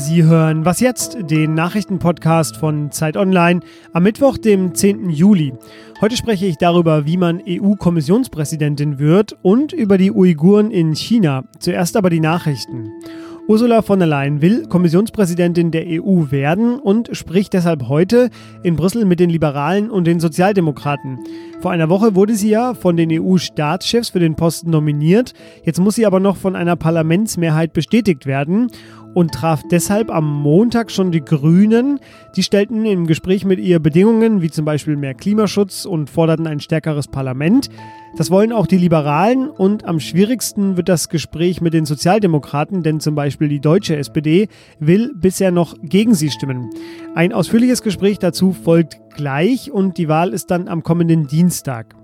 [0.00, 3.60] Sie hören Was jetzt, den Nachrichtenpodcast von Zeit Online
[3.92, 5.10] am Mittwoch, dem 10.
[5.10, 5.52] Juli.
[6.00, 11.44] Heute spreche ich darüber, wie man EU-Kommissionspräsidentin wird und über die Uiguren in China.
[11.58, 12.90] Zuerst aber die Nachrichten.
[13.46, 18.30] Ursula von der Leyen will Kommissionspräsidentin der EU werden und spricht deshalb heute
[18.62, 21.18] in Brüssel mit den Liberalen und den Sozialdemokraten.
[21.60, 25.34] Vor einer Woche wurde sie ja von den EU-Staatschefs für den Posten nominiert.
[25.64, 28.70] Jetzt muss sie aber noch von einer Parlamentsmehrheit bestätigt werden
[29.14, 31.98] und traf deshalb am Montag schon die Grünen.
[32.36, 36.60] Die stellten im Gespräch mit ihr Bedingungen wie zum Beispiel mehr Klimaschutz und forderten ein
[36.60, 37.68] stärkeres Parlament.
[38.16, 43.00] Das wollen auch die Liberalen und am schwierigsten wird das Gespräch mit den Sozialdemokraten, denn
[43.00, 46.70] zum Beispiel die deutsche SPD will bisher noch gegen sie stimmen.
[47.14, 51.99] Ein ausführliches Gespräch dazu folgt gleich und die Wahl ist dann am kommenden Dienstag.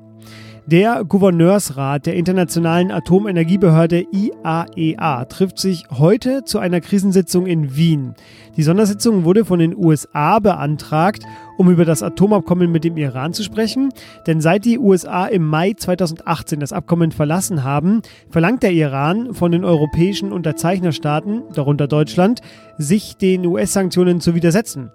[0.68, 8.14] Der Gouverneursrat der Internationalen Atomenergiebehörde IAEA e trifft sich heute zu einer Krisensitzung in Wien.
[8.56, 11.22] Die Sondersitzung wurde von den USA beantragt,
[11.56, 13.90] um über das Atomabkommen mit dem Iran zu sprechen.
[14.26, 19.52] Denn seit die USA im Mai 2018 das Abkommen verlassen haben, verlangt der Iran von
[19.52, 22.40] den europäischen Unterzeichnerstaaten, darunter Deutschland,
[22.78, 24.90] sich den US-Sanktionen zu widersetzen.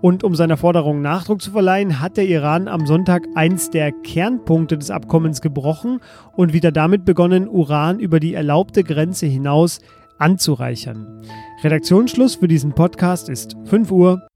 [0.00, 4.76] Und um seiner Forderung Nachdruck zu verleihen, hat der Iran am Sonntag eins der Kernpunkte
[4.76, 6.00] des Abkommens gebrochen
[6.36, 9.80] und wieder damit begonnen, Uran über die erlaubte Grenze hinaus
[10.18, 11.22] anzureichern.
[11.62, 14.26] Redaktionsschluss für diesen Podcast ist 5 Uhr.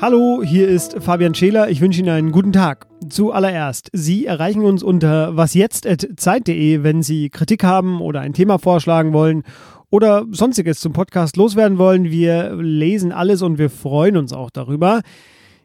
[0.00, 1.70] Hallo, hier ist Fabian Scheler.
[1.70, 2.86] Ich wünsche Ihnen einen guten Tag.
[3.08, 9.42] Zuallererst, Sie erreichen uns unter wasjetzt.zeit.de, wenn Sie Kritik haben oder ein Thema vorschlagen wollen
[9.90, 12.04] oder sonstiges zum Podcast loswerden wollen.
[12.04, 15.00] Wir lesen alles und wir freuen uns auch darüber.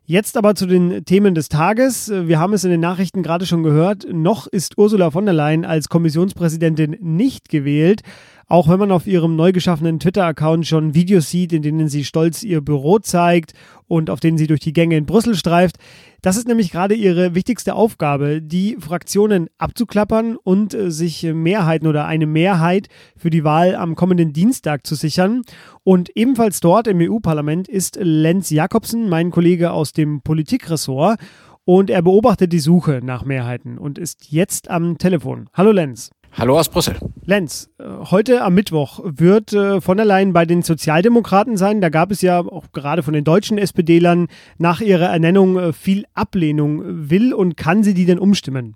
[0.06, 2.12] Jetzt aber zu den Themen des Tages.
[2.12, 4.08] Wir haben es in den Nachrichten gerade schon gehört.
[4.12, 8.02] Noch ist Ursula von der Leyen als Kommissionspräsidentin nicht gewählt.
[8.48, 12.44] Auch wenn man auf ihrem neu geschaffenen Twitter-Account schon Videos sieht, in denen sie stolz
[12.44, 13.54] ihr Büro zeigt
[13.88, 15.78] und auf denen sie durch die Gänge in Brüssel streift.
[16.22, 22.06] Das ist nämlich gerade ihre wichtigste Aufgabe, die Fraktionen abzuklappern und äh, sich Mehrheiten oder
[22.06, 22.88] eine Mehrheit
[23.18, 25.42] für die Wahl am kommenden Dienstag zu sichern.
[25.84, 31.20] Und ebenfalls dort im EU-Parlament ist Lenz Jakobsen, mein Kollege aus dem Politikressort.
[31.66, 35.50] Und er beobachtet die Suche nach Mehrheiten und ist jetzt am Telefon.
[35.54, 36.12] Hallo Lenz.
[36.36, 36.96] Hallo aus Brüssel.
[37.26, 41.80] Lenz, äh, heute am Mittwoch wird äh, von der Leyen bei den Sozialdemokraten sein.
[41.80, 44.28] Da gab es ja auch gerade von den deutschen SPD-Lern
[44.58, 46.82] nach ihrer Ernennung äh, viel Ablehnung.
[47.10, 48.76] Will und kann sie die denn umstimmen?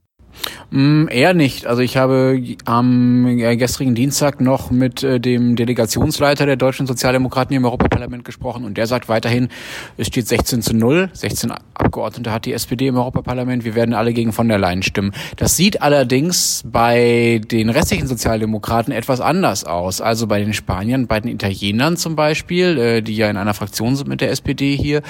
[0.70, 1.66] Mm, eher nicht.
[1.66, 7.56] Also ich habe am äh, gestrigen Dienstag noch mit äh, dem Delegationsleiter der deutschen Sozialdemokraten
[7.56, 9.50] im Europaparlament gesprochen und der sagt weiterhin,
[9.98, 11.10] es steht 16 zu 0.
[11.14, 13.64] 16 Abgeordnete hat die SPD im Europaparlament.
[13.64, 15.14] Wir werden alle gegen von der Leyen stimmen.
[15.38, 20.02] Das sieht allerdings bei den restlichen Sozialdemokraten etwas anders aus.
[20.02, 23.96] Also bei den Spaniern, bei den Italienern zum Beispiel, äh, die ja in einer Fraktion
[23.96, 25.02] sind mit der SPD hier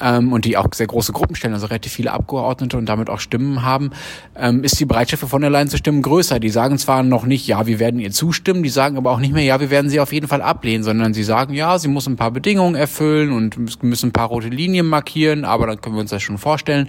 [0.00, 3.20] ähm, und die auch sehr große Gruppen stellen, also relativ viele Abgeordnete und damit auch
[3.20, 3.90] Stimmen haben,
[4.36, 6.40] ähm, ist die Bereitschaft von der Leyen zu stimmen größer.
[6.40, 9.32] Die sagen zwar noch nicht, ja, wir werden ihr zustimmen, die sagen aber auch nicht
[9.32, 12.06] mehr, ja, wir werden sie auf jeden Fall ablehnen, sondern sie sagen, ja, sie muss
[12.06, 16.00] ein paar Bedingungen erfüllen und müssen ein paar rote Linien markieren, aber dann können wir
[16.00, 16.88] uns das schon vorstellen.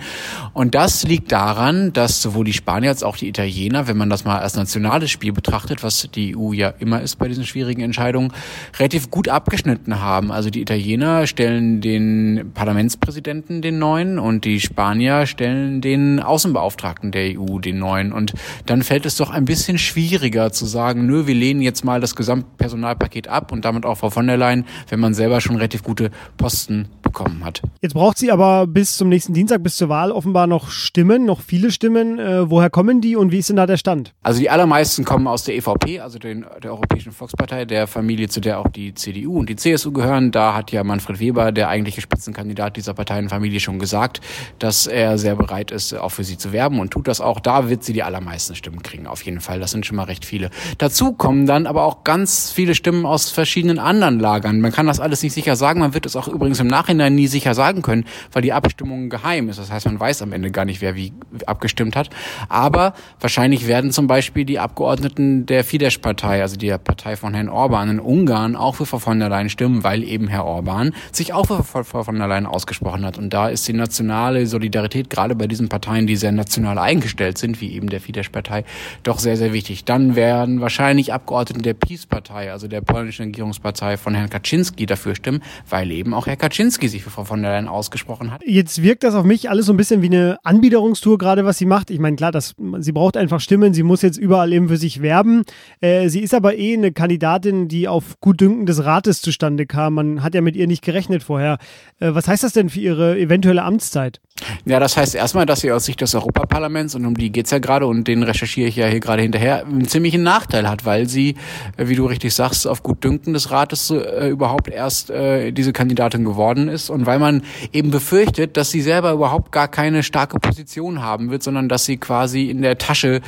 [0.54, 4.26] Und das liegt daran, dass sowohl die Spanier als auch die Italiener, wenn man das
[4.26, 8.32] mal als nationales Spiel betrachtet, was die EU ja immer ist bei diesen schwierigen Entscheidungen,
[8.78, 10.32] relativ gut abgeschnitten haben.
[10.32, 12.52] Also die Italiener stellen den
[12.96, 18.12] Parlamentspräsidenten, den neuen, und die Spanier stellen den Außenbeauftragten der EU, den neuen.
[18.12, 18.34] Und
[18.66, 22.16] dann fällt es doch ein bisschen schwieriger zu sagen, nö, wir lehnen jetzt mal das
[22.16, 26.12] Gesamtpersonalpaket ab und damit auch Frau von der Leyen, wenn man selber schon relativ gute
[26.38, 27.62] Posten bekommen hat.
[27.82, 31.42] Jetzt braucht sie aber bis zum nächsten Dienstag, bis zur Wahl offenbar noch Stimmen, noch
[31.42, 32.20] viele Stimmen.
[32.20, 34.14] Äh, woher kommen die und wie ist denn da der Stand?
[34.24, 38.42] Also die allermeisten kommen aus der EVP, also den, der Europäischen Volkspartei, der Familie, zu
[38.42, 40.32] der auch die CDU und die CSU gehören.
[40.32, 44.22] Da hat ja Manfred Weber, der eigentliche Spitzenkandidat dieser Parteienfamilie, schon gesagt,
[44.59, 47.40] dass er sehr bereit ist, auch für sie zu werben und tut das auch.
[47.40, 49.59] Da wird sie die allermeisten Stimmen kriegen, auf jeden Fall.
[49.59, 50.52] Das sind schon mal recht viele.
[50.78, 54.61] Dazu kommen dann aber auch ganz viele Stimmen aus verschiedenen anderen Lagern.
[54.61, 55.79] Man kann das alles nicht sicher sagen.
[55.79, 59.49] Man wird es auch übrigens im Nachhinein nie sicher sagen können, weil die Abstimmung geheim
[59.49, 59.58] ist.
[59.58, 61.14] Das heißt, man weiß am Ende gar nicht, wer wie
[61.47, 62.09] abgestimmt hat.
[62.49, 67.90] Aber wahrscheinlich werden zum Beispiel die Abgeordneten der Fidesz-Partei, also der Partei von Herrn Orban
[67.90, 71.46] in Ungarn, auch für Frau von der Leyen stimmen, weil eben Herr Orban sich auch
[71.46, 73.18] für Frau von der Leyen ausgesprochen ausgesprochen hat.
[73.18, 77.62] Und da ist die nationale Solidarität, gerade bei diesen Parteien, die sehr national eingestellt sind,
[77.62, 78.66] wie eben der Fidesz-Partei,
[79.04, 79.86] doch sehr, sehr wichtig.
[79.86, 85.42] Dann werden wahrscheinlich Abgeordnete der PiS-Partei, also der polnischen Regierungspartei von Herrn Kaczynski dafür stimmen,
[85.70, 88.42] weil eben auch Herr Kaczynski sich für Frau von der Leyen ausgesprochen hat.
[88.46, 91.66] Jetzt wirkt das auf mich alles so ein bisschen wie eine Anbiederungstour, gerade was sie
[91.66, 91.90] macht.
[91.90, 95.02] Ich meine, klar, das, sie braucht einfach Stimmen, sie muss jetzt überall eben für sich
[95.02, 95.44] werben.
[95.80, 99.94] Äh, sie ist aber eh eine Kandidatin, die auf Gutdünken des Rates zustande kam.
[99.96, 101.58] Man hat ja mit ihr nicht gerechnet vorher.
[102.00, 104.20] Äh, was heißt das denn für ihre eventuelle Amtszeit?
[104.66, 107.59] Ja, das heißt erstmal, dass sie aus Sicht des Europaparlaments, und um die geht's ja
[107.59, 111.35] gerade, und den recherchiere ich ja hier gerade hinterher, einen ziemlichen Nachteil hat, weil sie,
[111.78, 116.26] äh, wie du richtig sagst, auf Gutdünken des Rates äh, überhaupt erst äh, diese Kandidatin
[116.26, 121.02] geworden ist und weil man eben befürchtet, dass sie selber überhaupt gar keine starke Position
[121.02, 123.22] haben wird, sondern dass sie quasi in der Tasche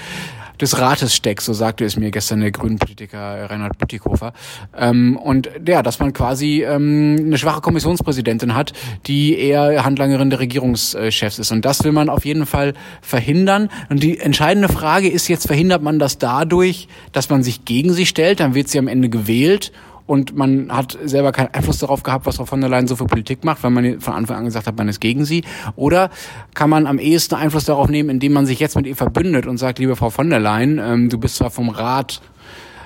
[0.61, 4.33] des Rates steckt, so sagte es mir gestern der grünen Politiker Reinhard Butikofer.
[4.75, 8.73] Ähm, und ja, dass man quasi ähm, eine schwache Kommissionspräsidentin hat,
[9.05, 11.51] die eher Handlangerin der Regierungschefs ist.
[11.51, 13.69] Und das will man auf jeden Fall verhindern.
[13.89, 18.05] Und die entscheidende Frage ist jetzt, verhindert man das dadurch, dass man sich gegen sie
[18.05, 19.71] stellt, dann wird sie am Ende gewählt
[20.07, 23.05] und man hat selber keinen Einfluss darauf gehabt, was Frau von der Leyen so für
[23.05, 25.43] Politik macht, weil man von Anfang an gesagt hat, man ist gegen sie?
[25.75, 26.09] Oder
[26.55, 29.57] kann man am ehesten Einfluss darauf nehmen, indem man sich jetzt mit ihr verbündet und
[29.57, 32.21] sagt, liebe Frau von der Leyen, ähm, du bist zwar vom Rat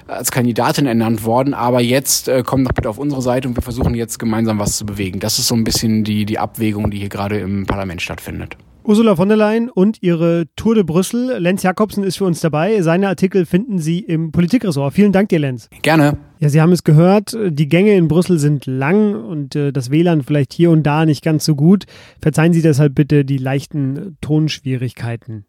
[0.08, 3.62] als Kandidatin ernannt worden, aber jetzt äh, komm doch bitte auf unsere Seite und wir
[3.62, 5.20] versuchen jetzt gemeinsam was zu bewegen.
[5.20, 8.58] Das ist so ein bisschen die, die Abwägung, die hier gerade im Parlament stattfindet.
[8.84, 11.38] Ursula von der Leyen und ihre Tour de Brüssel.
[11.38, 12.82] Lenz Jakobsen ist für uns dabei.
[12.82, 14.94] Seine Artikel finden Sie im Politikressort.
[14.94, 15.70] Vielen Dank dir, Lenz.
[15.84, 16.18] Gerne.
[16.40, 20.24] Ja, Sie haben es gehört, die Gänge in Brüssel sind lang und äh, das WLAN
[20.24, 21.86] vielleicht hier und da nicht ganz so gut.
[22.20, 25.46] Verzeihen Sie deshalb bitte die leichten Tonschwierigkeiten.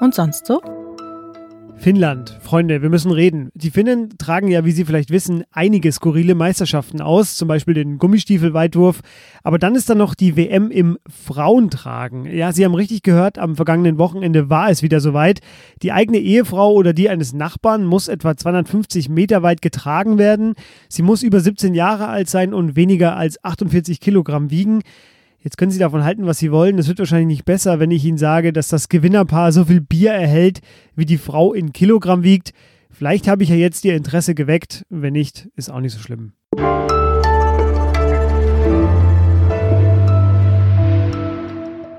[0.00, 0.60] Und sonst so?
[1.76, 3.50] Finnland, Freunde, wir müssen reden.
[3.54, 7.98] Die Finnen tragen ja, wie Sie vielleicht wissen, einige skurrile Meisterschaften aus, zum Beispiel den
[7.98, 9.00] Gummistiefelweitwurf.
[9.42, 12.24] Aber dann ist da noch die WM im Frauentragen.
[12.24, 15.40] Ja, Sie haben richtig gehört, am vergangenen Wochenende war es wieder soweit.
[15.82, 20.54] Die eigene Ehefrau oder die eines Nachbarn muss etwa 250 Meter weit getragen werden.
[20.88, 24.80] Sie muss über 17 Jahre alt sein und weniger als 48 Kilogramm wiegen.
[25.44, 26.78] Jetzt können Sie davon halten, was Sie wollen.
[26.78, 30.12] Es wird wahrscheinlich nicht besser, wenn ich Ihnen sage, dass das Gewinnerpaar so viel Bier
[30.12, 30.60] erhält,
[30.96, 32.54] wie die Frau in Kilogramm wiegt.
[32.90, 34.86] Vielleicht habe ich ja jetzt Ihr Interesse geweckt.
[34.88, 36.32] Wenn nicht, ist auch nicht so schlimm.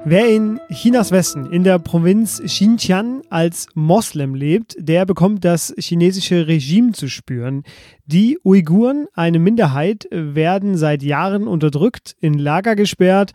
[0.07, 6.45] Wer in Chinas Westen, in der Provinz Xinjiang als Moslem lebt, der bekommt das chinesische
[6.45, 7.63] Regime zu spüren.
[8.05, 13.31] Die Uiguren, eine Minderheit, werden seit Jahren unterdrückt, in Lager gesperrt.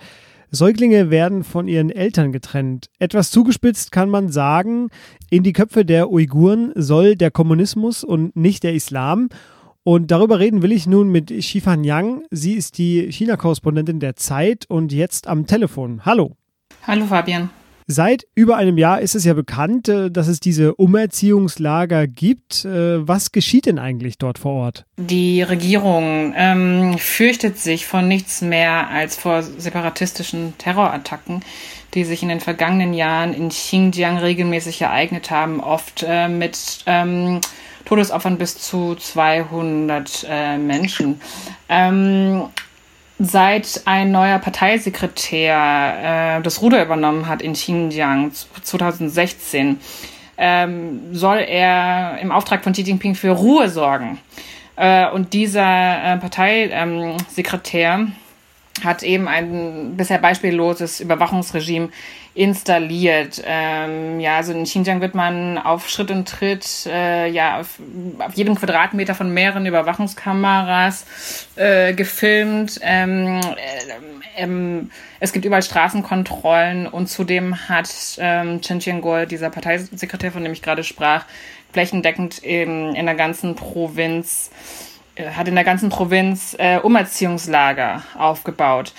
[0.53, 2.89] Säuglinge werden von ihren Eltern getrennt.
[3.01, 4.91] Etwas zugespitzt kann man sagen,
[5.29, 9.29] in die Köpfe der Uiguren soll der Kommunismus und nicht der Islam.
[9.83, 12.23] Und darüber reden will ich nun mit Shifan Yang.
[12.31, 16.05] Sie ist die China-Korrespondentin der Zeit und jetzt am Telefon.
[16.05, 16.37] Hallo.
[16.87, 17.51] Hallo Fabian.
[17.93, 22.65] Seit über einem Jahr ist es ja bekannt, äh, dass es diese Umerziehungslager gibt.
[22.65, 24.85] Äh, was geschieht denn eigentlich dort vor Ort?
[24.97, 31.41] Die Regierung ähm, fürchtet sich von nichts mehr als vor separatistischen Terrorattacken,
[31.95, 37.41] die sich in den vergangenen Jahren in Xinjiang regelmäßig ereignet haben, oft äh, mit ähm,
[37.87, 41.21] Todesopfern bis zu 200 äh, Menschen.
[41.69, 42.45] Ähm,
[43.23, 49.79] seit ein neuer Parteisekretär äh, das Ruder übernommen hat in Xinjiang 2016,
[50.39, 54.19] ähm, soll er im Auftrag von Xi Jinping für Ruhe sorgen.
[54.77, 58.13] Äh, und dieser äh, Parteisekretär ähm,
[58.83, 61.91] hat eben ein bisher beispielloses Überwachungsregime
[62.35, 63.43] installiert.
[63.45, 67.79] Ähm, ja, also in Xinjiang wird man auf Schritt und Tritt, äh, ja, auf,
[68.19, 72.79] auf, jedem Quadratmeter von mehreren Überwachungskameras äh, gefilmt.
[72.83, 80.33] Ähm, äh, ähm, es gibt überall Straßenkontrollen und zudem hat ähm, Chen Qiangol, dieser Parteisekretär,
[80.33, 81.25] von dem ich gerade sprach,
[81.73, 84.51] flächendeckend in, in der ganzen Provinz
[85.15, 88.93] äh, hat in der ganzen Provinz äh, Umerziehungslager aufgebaut.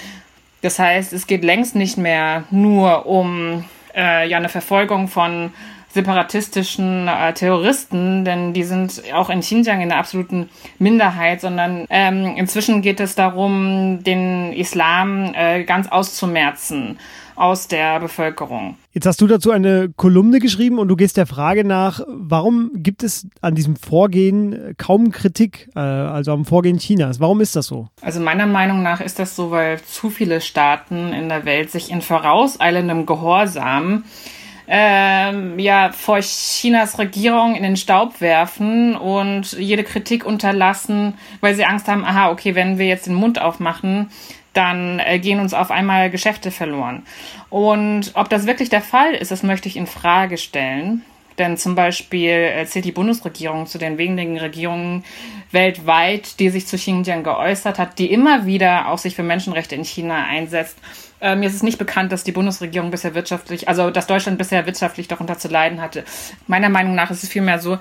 [0.61, 3.65] Das heißt, es geht längst nicht mehr nur um
[3.95, 5.53] äh, ja eine Verfolgung von
[5.93, 12.35] separatistischen äh, Terroristen, denn die sind auch in Xinjiang in der absoluten Minderheit, sondern ähm,
[12.37, 16.97] inzwischen geht es darum, den Islam äh, ganz auszumerzen
[17.35, 18.77] aus der Bevölkerung.
[18.93, 23.03] Jetzt hast du dazu eine Kolumne geschrieben und du gehst der Frage nach, warum gibt
[23.03, 27.19] es an diesem Vorgehen kaum Kritik, äh, also am Vorgehen Chinas?
[27.19, 27.87] Warum ist das so?
[28.01, 31.89] Also meiner Meinung nach ist das so, weil zu viele Staaten in der Welt sich
[31.89, 34.03] in vorauseilendem Gehorsam
[34.73, 41.65] ähm, ja vor Chinas Regierung in den Staub werfen und jede Kritik unterlassen, weil sie
[41.65, 44.09] Angst haben, aha, okay, wenn wir jetzt den Mund aufmachen,
[44.53, 47.03] dann äh, gehen uns auf einmal Geschäfte verloren.
[47.49, 51.03] Und ob das wirklich der Fall ist, das möchte ich in Frage stellen.
[51.41, 55.03] Denn zum Beispiel äh, zählt die Bundesregierung zu den wenigen Regierungen
[55.49, 59.83] weltweit, die sich zu Xinjiang geäußert hat, die immer wieder auch sich für Menschenrechte in
[59.83, 60.77] China einsetzt.
[61.19, 64.67] Äh, mir ist es nicht bekannt, dass die Bundesregierung bisher wirtschaftlich, also dass Deutschland bisher
[64.67, 66.03] wirtschaftlich darunter zu leiden hatte.
[66.45, 67.79] Meiner Meinung nach ist es vielmehr so,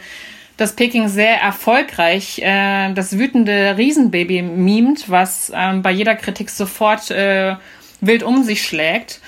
[0.57, 7.11] dass Peking sehr erfolgreich äh, das wütende Riesenbaby mimt, was ähm, bei jeder Kritik sofort
[7.11, 7.57] äh,
[8.01, 9.21] wild um sich schlägt.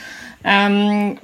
[0.42, 1.18] Ähm,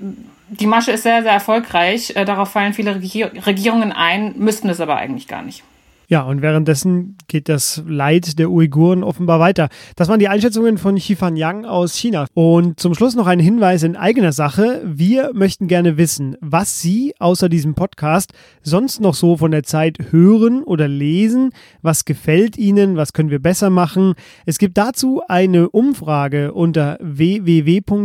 [0.51, 2.13] die Masche ist sehr, sehr erfolgreich.
[2.17, 5.63] Äh, darauf fallen viele Regier Regierungen ein, müssten es aber eigentlich gar nicht.
[6.11, 9.69] Ja, und währenddessen geht das Leid der Uiguren offenbar weiter.
[9.95, 12.25] Das waren die Einschätzungen von Xifan Yang aus China.
[12.33, 14.81] Und zum Schluss noch ein Hinweis in eigener Sache.
[14.87, 19.99] Wir möchten gerne wissen, was Sie außer diesem Podcast sonst noch so von der Zeit
[20.11, 21.51] hören oder lesen.
[21.83, 22.97] Was gefällt Ihnen?
[22.97, 24.15] Was können wir besser machen?
[24.47, 28.01] Es gibt dazu eine Umfrage unter www.zeit.de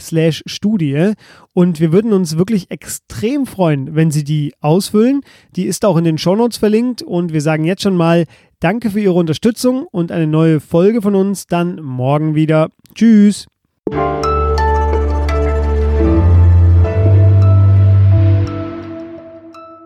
[0.00, 1.12] slash Studie.
[1.54, 5.20] Und wir würden uns wirklich extrem freuen, wenn Sie die ausfüllen.
[5.54, 7.00] Die ist auch in den Shownotes verlinkt.
[7.00, 8.24] Und wir sagen jetzt schon mal
[8.58, 12.70] Danke für Ihre Unterstützung und eine neue Folge von uns dann morgen wieder.
[12.94, 13.46] Tschüss.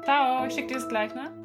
[0.04, 1.37] Ciao, ich schicke dir das gleich, ne?